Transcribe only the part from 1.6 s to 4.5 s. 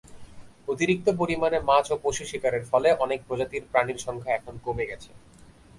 মাছ ও পশু শিকারের ফলে অনেক প্রজাতির প্রাণীর সংখ্যা